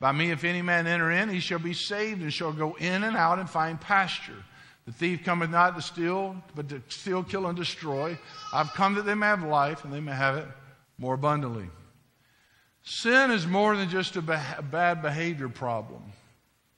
[0.00, 3.04] By me, if any man enter in, he shall be saved and shall go in
[3.04, 4.42] and out and find pasture.
[4.86, 8.18] The thief cometh not to steal, but to steal, kill, and destroy.
[8.52, 10.48] I've come that they may have life and they may have it
[10.98, 11.68] more abundantly.
[12.82, 16.02] Sin is more than just a, bad behavior problem.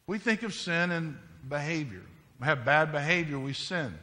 [0.09, 1.17] We think of sin and
[1.49, 2.03] behavior.
[2.41, 3.95] We have bad behavior, we sin.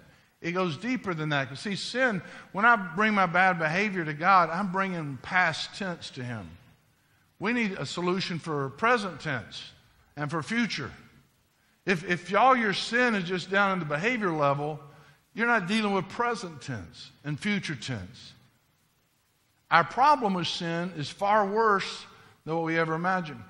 [0.41, 1.57] It goes deeper than that.
[1.57, 2.21] See, sin,
[2.53, 6.49] when I bring my bad behavior to God, I'm bringing past tense to Him.
[7.39, 9.71] We need a solution for present tense
[10.17, 10.91] and for future.
[11.85, 14.79] If, if all your sin is just down in the behavior level,
[15.33, 18.33] you're not dealing with present tense and future tense.
[19.71, 22.05] Our problem with sin is far worse
[22.43, 23.41] than what we ever imagined.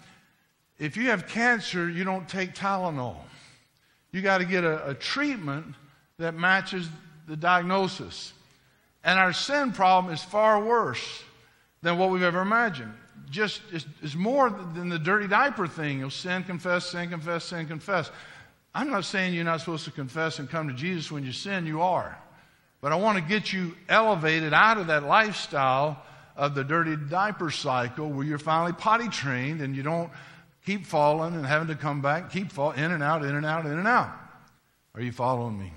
[0.77, 3.17] If you have cancer, you don't take Tylenol.
[4.11, 5.75] You got to get a, a treatment
[6.17, 6.87] that matches
[7.27, 8.33] the diagnosis.
[9.03, 11.23] And our sin problem is far worse
[11.81, 12.93] than what we've ever imagined
[13.29, 15.99] just is, is more than the dirty diaper thing.
[15.99, 18.11] You'll sin, confess, sin, confess, sin, confess.
[18.73, 21.65] I'm not saying you're not supposed to confess and come to Jesus when you sin,
[21.65, 22.17] you are.
[22.81, 26.01] But I want to get you elevated out of that lifestyle
[26.35, 30.09] of the dirty diaper cycle where you're finally potty trained and you don't
[30.65, 33.65] keep falling and having to come back, keep falling in and out, in and out,
[33.65, 34.11] in and out.
[34.95, 35.73] Are you following me?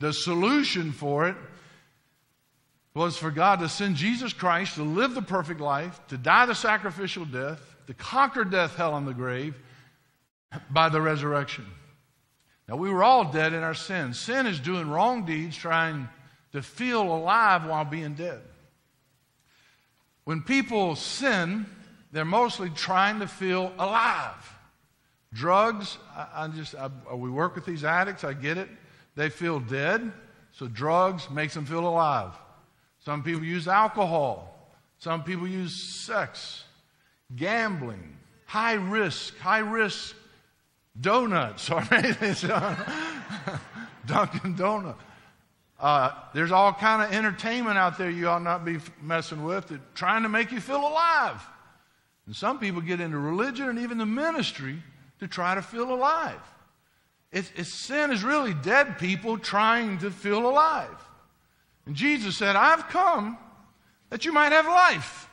[0.00, 1.36] The solution for it
[2.94, 6.54] was for God to send Jesus Christ to live the perfect life, to die the
[6.54, 9.56] sacrificial death, to conquer death, hell, and the grave
[10.70, 11.66] by the resurrection.
[12.68, 14.18] Now, we were all dead in our sins.
[14.18, 16.08] Sin is doing wrong deeds, trying
[16.52, 18.40] to feel alive while being dead.
[20.22, 21.66] When people sin,
[22.12, 24.54] they're mostly trying to feel alive.
[25.32, 28.68] Drugs, I, I just, I, we work with these addicts, I get it.
[29.16, 30.12] They feel dead,
[30.52, 32.32] so drugs makes them feel alive.
[33.04, 34.50] Some people use alcohol.
[34.98, 36.64] Some people use sex,
[37.36, 40.16] gambling, high risk, high risk
[40.98, 42.34] donuts or anything.
[44.06, 44.96] Dunkin' Donut.
[45.78, 49.94] Uh, there's all kind of entertainment out there you ought not be messing with that
[49.94, 51.42] trying to make you feel alive.
[52.26, 54.82] And some people get into religion and even the ministry
[55.20, 56.40] to try to feel alive.
[57.32, 60.96] It's, it's, sin is really dead people trying to feel alive.
[61.86, 63.38] And Jesus said, I've come
[64.10, 65.28] that you might have life.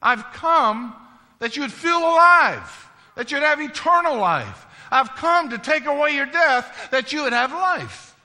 [0.00, 0.94] I've come
[1.40, 4.66] that you would feel alive, that you'd have eternal life.
[4.90, 8.16] I've come to take away your death that you would have life.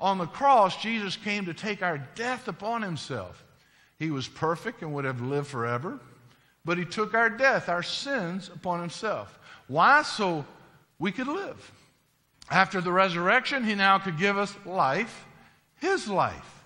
[0.00, 3.44] On the cross, Jesus came to take our death upon himself.
[3.98, 5.98] He was perfect and would have lived forever,
[6.64, 9.38] but he took our death, our sins, upon himself.
[9.66, 10.02] Why?
[10.02, 10.44] So
[10.98, 11.72] we could live.
[12.50, 15.26] After the resurrection, he now could give us life,
[15.80, 16.57] his life.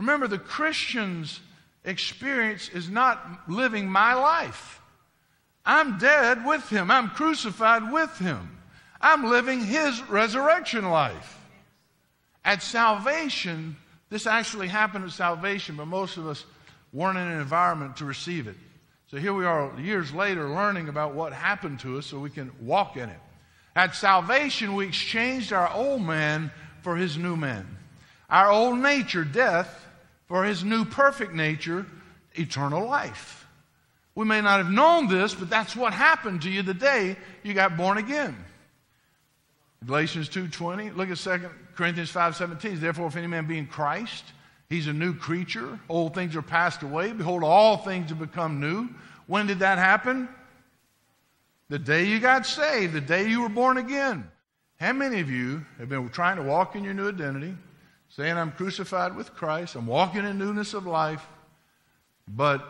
[0.00, 1.40] Remember, the Christian's
[1.84, 4.80] experience is not living my life.
[5.66, 8.56] I'm dead with him, I'm crucified with him.
[8.98, 11.38] I'm living his resurrection life.
[12.46, 13.76] At salvation,
[14.08, 16.46] this actually happened at salvation, but most of us
[16.94, 18.56] weren't in an environment to receive it.
[19.08, 22.50] So here we are years later learning about what happened to us so we can
[22.62, 23.20] walk in it.
[23.76, 27.66] At salvation, we exchanged our old man for his new man.
[28.30, 29.88] Our old nature, death,
[30.30, 31.84] for his new perfect nature,
[32.34, 33.48] eternal life.
[34.14, 37.52] We may not have known this, but that's what happened to you the day you
[37.52, 38.36] got born again.
[39.84, 42.78] Galatians 2.20, look at 2 Corinthians 5.17.
[42.78, 44.22] Therefore, if any man be in Christ,
[44.68, 45.80] he's a new creature.
[45.88, 47.12] Old things are passed away.
[47.12, 48.88] Behold, all things have become new.
[49.26, 50.28] When did that happen?
[51.70, 54.30] The day you got saved, the day you were born again.
[54.78, 57.56] How many of you have been trying to walk in your new identity,
[58.10, 61.26] saying, I'm crucified with Christ, I'm walking in newness of life,
[62.28, 62.66] but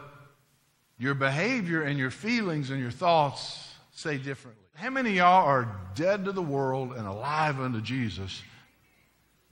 [0.98, 4.64] your behavior and your feelings and your thoughts say differently?
[4.74, 8.42] How many of y'all are dead to the world and alive unto Jesus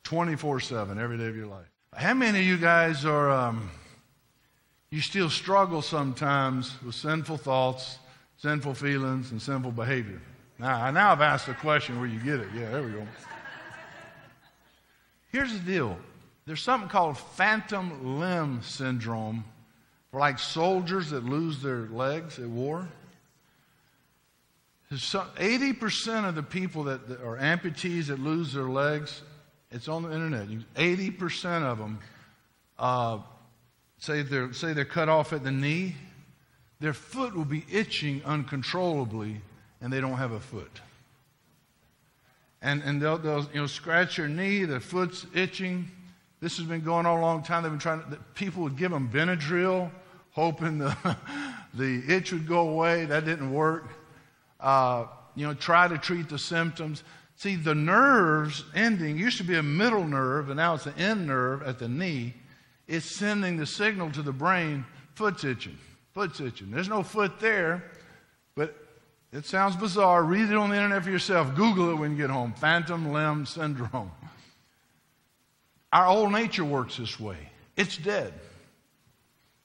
[0.04, 1.66] 24 7 every day of your life?
[1.94, 3.70] How many of you guys are, um,
[4.90, 7.98] you still struggle sometimes with sinful thoughts?
[8.38, 10.20] sinful feelings, and sinful behavior.
[10.58, 12.48] Now, I now I've asked a question where you get it.
[12.54, 13.06] Yeah, there we go.
[15.30, 15.98] Here's the deal
[16.46, 19.44] there's something called phantom limb syndrome
[20.10, 22.88] for like soldiers that lose their legs at war.
[24.90, 29.20] 80% of the people that, are amputees that lose their legs,
[29.70, 30.48] it's on the internet.
[30.76, 31.98] 80% of them
[32.78, 33.18] uh,
[33.98, 35.94] say, they're, say they're cut off at the knee
[36.80, 39.40] their foot will be itching uncontrollably
[39.80, 40.80] and they don't have a foot.
[42.60, 45.90] And, and they'll, they'll you know, scratch your knee, their foot's itching.
[46.40, 47.62] This has been going on a long time.
[47.62, 49.90] They've been trying to, people would give them Benadryl,
[50.32, 50.96] hoping the,
[51.74, 53.04] the itch would go away.
[53.04, 53.90] That didn't work.
[54.60, 57.04] Uh, you know, try to treat the symptoms.
[57.36, 61.28] See, the nerves ending used to be a middle nerve, and now it's an end
[61.28, 62.34] nerve at the knee.
[62.88, 64.84] It's sending the signal to the brain,
[65.14, 65.78] foot's itching.
[66.14, 66.72] Foot's itching.
[66.72, 67.84] There's no foot there,
[68.56, 68.74] but
[69.32, 70.22] it sounds bizarre.
[70.22, 71.54] Read it on the internet for yourself.
[71.54, 72.52] Google it when you get home.
[72.54, 74.10] Phantom limb syndrome.
[75.92, 77.38] Our old nature works this way.
[77.76, 78.32] It's dead.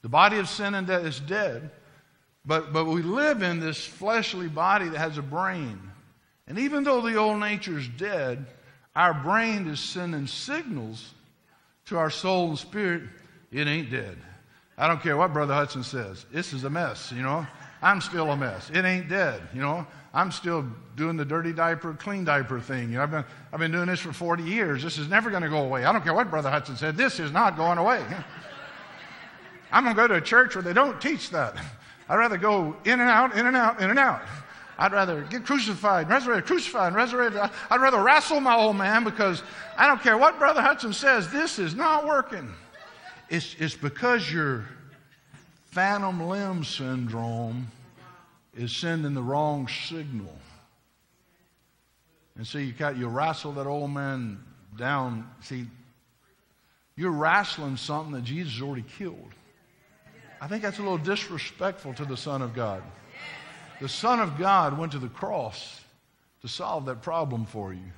[0.01, 1.71] The body of sin and death is dead,
[2.45, 5.79] but, but we live in this fleshly body that has a brain.
[6.45, 8.45] And even though the old nature is dead,
[8.95, 11.13] our brain is sending signals
[11.85, 13.03] to our soul and spirit
[13.51, 14.17] it ain't dead.
[14.77, 16.25] I don't care what Brother Hudson says.
[16.31, 17.45] This is a mess, you know.
[17.83, 18.71] I'm still a mess.
[18.73, 19.85] It ain't dead, you know.
[20.13, 20.65] I'm still
[20.95, 22.89] doing the dirty diaper, clean diaper thing.
[22.89, 24.81] You know, I've been, I've been doing this for 40 years.
[24.81, 25.83] This is never going to go away.
[25.83, 26.95] I don't care what Brother Hudson said.
[26.95, 28.03] This is not going away.
[29.71, 31.55] I'm going to go to a church where they don't teach that.
[32.09, 34.21] I'd rather go in and out, in and out, in and out.
[34.77, 37.41] I'd rather get crucified, resurrected, crucified, resurrected.
[37.69, 39.43] I'd rather wrestle my old man because
[39.77, 41.29] I don't care what Brother Hudson says.
[41.31, 42.53] This is not working.
[43.29, 44.65] It's, it's because your
[45.73, 47.67] phantom limb syndrome
[48.55, 50.37] is sending the wrong signal.
[52.35, 54.39] And so you you wrestle that old man
[54.77, 55.27] down.
[55.41, 55.65] See,
[56.95, 59.31] you're wrestling something that Jesus already killed.
[60.39, 62.83] I think that's a little disrespectful to the Son of God.
[63.81, 65.81] The Son of God went to the cross
[66.41, 67.91] to solve that problem for you,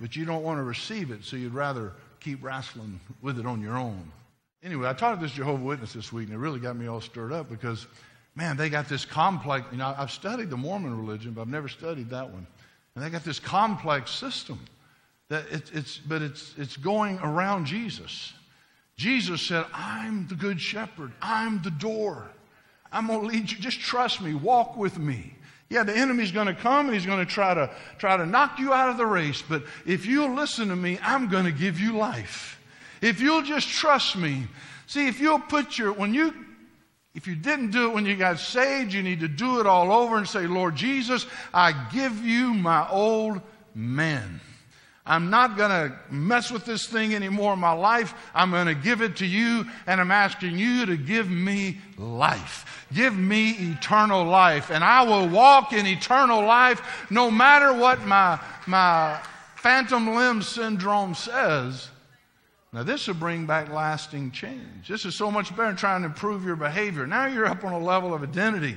[0.00, 3.60] but you don't want to receive it, so you'd rather keep wrestling with it on
[3.60, 4.10] your own.
[4.64, 7.32] Anyway, I taught this Jehovah Witness this week, and it really got me all stirred
[7.32, 7.86] up because,
[8.34, 9.66] man, they got this complex.
[9.70, 12.46] You know, I've studied the Mormon religion, but I've never studied that one,
[12.94, 14.58] and they got this complex system
[15.28, 18.32] that it, it's, but it's it's going around Jesus.
[18.96, 21.12] Jesus said, "I'm the good shepherd.
[21.20, 22.30] I'm the door.
[22.90, 23.58] I'm to lead you.
[23.58, 24.32] Just trust me.
[24.32, 25.34] Walk with me."
[25.68, 28.58] Yeah, the enemy's going to come and he's going to try to try to knock
[28.58, 31.78] you out of the race, but if you'll listen to me, I'm going to give
[31.78, 32.58] you life.
[33.04, 34.46] If you'll just trust me.
[34.86, 36.34] See, if you'll put your, when you,
[37.14, 39.92] if you didn't do it when you got saved, you need to do it all
[39.92, 43.42] over and say, Lord Jesus, I give you my old
[43.74, 44.40] man.
[45.04, 48.14] I'm not going to mess with this thing anymore in my life.
[48.34, 52.86] I'm going to give it to you, and I'm asking you to give me life.
[52.94, 58.40] Give me eternal life, and I will walk in eternal life no matter what my,
[58.66, 59.20] my
[59.56, 61.90] phantom limb syndrome says.
[62.74, 64.88] Now, this will bring back lasting change.
[64.88, 67.06] This is so much better than trying to improve your behavior.
[67.06, 68.76] Now you're up on a level of identity,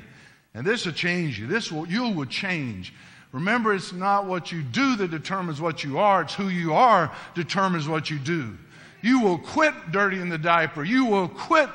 [0.54, 1.48] and this will change you.
[1.48, 2.94] This will, you will change.
[3.32, 7.12] Remember, it's not what you do that determines what you are, it's who you are
[7.34, 8.56] determines what you do.
[9.02, 10.84] You will quit dirtying the diaper.
[10.84, 11.70] You will quit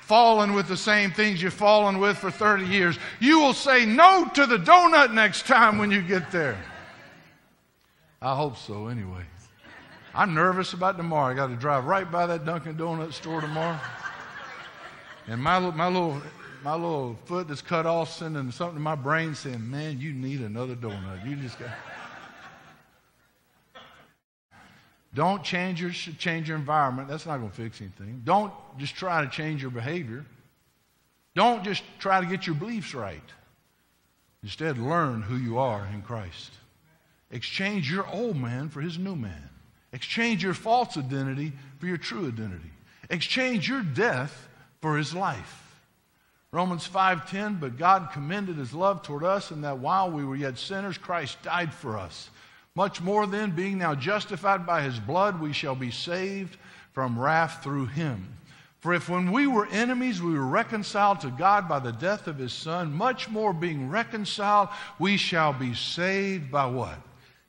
[0.00, 2.98] falling with the same things you've fallen with for 30 years.
[3.20, 6.58] You will say no to the donut next time when you get there.
[8.22, 9.24] I hope so, anyway.
[10.16, 11.30] I'm nervous about tomorrow.
[11.30, 13.78] I got to drive right by that Dunkin' Donut store tomorrow.
[15.26, 16.22] And my, my, little,
[16.64, 20.40] my little foot that's cut off sending something to my brain saying, man, you need
[20.40, 21.28] another donut.
[21.28, 21.68] You just got.
[25.12, 27.08] Don't change your, change your environment.
[27.08, 28.22] That's not going to fix anything.
[28.24, 30.24] Don't just try to change your behavior.
[31.34, 33.22] Don't just try to get your beliefs right.
[34.42, 36.52] Instead, learn who you are in Christ.
[37.30, 39.50] Exchange your old man for his new man.
[39.96, 42.70] Exchange your false identity for your true identity.
[43.08, 44.46] Exchange your death
[44.82, 45.74] for his life.
[46.52, 50.58] Romans 5:10 but God commended his love toward us in that while we were yet
[50.58, 52.28] sinners Christ died for us.
[52.74, 56.58] Much more then being now justified by his blood we shall be saved
[56.92, 58.36] from wrath through him.
[58.80, 62.36] For if when we were enemies we were reconciled to God by the death of
[62.36, 64.68] his son much more being reconciled
[64.98, 66.98] we shall be saved by what?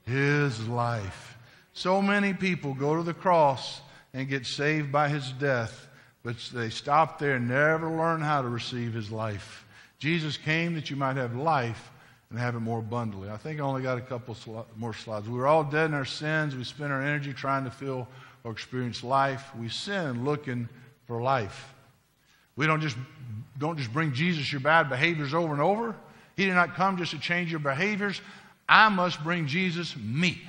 [0.05, 1.36] His life.
[1.77, 5.87] So many people go to the cross and get saved by his death,
[6.23, 9.63] but they stop there and never learn how to receive his life.
[9.99, 11.91] Jesus came that you might have life
[12.31, 13.29] and have it more abundantly.
[13.29, 14.35] I think I only got a couple
[14.75, 15.29] more slides.
[15.29, 16.55] We were all dead in our sins.
[16.55, 18.07] We spent our energy trying to feel
[18.43, 19.55] or experience life.
[19.55, 20.67] We sin looking
[21.05, 21.75] for life.
[22.55, 22.97] We don't just,
[23.59, 25.95] don't just bring Jesus your bad behaviors over and over.
[26.37, 28.19] He did not come just to change your behaviors.
[28.67, 30.41] I must bring Jesus me.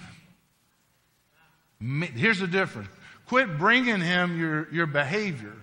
[1.81, 2.89] Here's the difference.
[3.27, 5.55] Quit bringing him your, your behavior.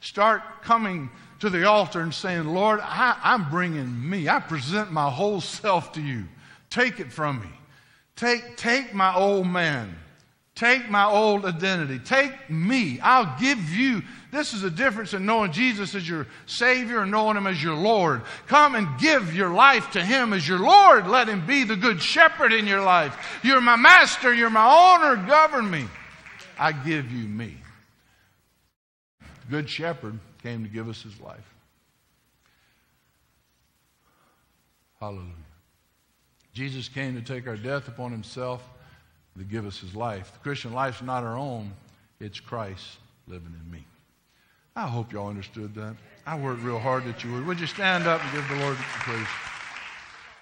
[0.00, 1.10] Start coming
[1.40, 4.28] to the altar and saying, Lord, I, I'm bringing me.
[4.28, 6.24] I present my whole self to you.
[6.70, 7.48] Take it from me.
[8.16, 9.96] Take, take my old man.
[10.54, 11.98] Take my old identity.
[11.98, 13.00] Take me.
[13.00, 14.02] I'll give you.
[14.30, 17.74] This is the difference in knowing Jesus as your Savior and knowing Him as your
[17.74, 18.22] Lord.
[18.46, 21.08] Come and give your life to Him as your Lord.
[21.08, 23.40] Let Him be the good shepherd in your life.
[23.42, 24.32] You're my master.
[24.32, 25.26] You're my owner.
[25.26, 25.86] Govern me.
[26.56, 27.56] I give you me.
[29.50, 31.52] Good shepherd came to give us His life.
[35.00, 35.32] Hallelujah.
[36.52, 38.62] Jesus came to take our death upon Himself
[39.38, 40.32] to give us his life.
[40.32, 41.72] The Christian life's not our own,
[42.20, 43.84] it's Christ living in me.
[44.76, 45.96] I hope y'all understood that.
[46.26, 47.46] I worked real hard that you would.
[47.46, 49.26] Would you stand up and give the Lord praise?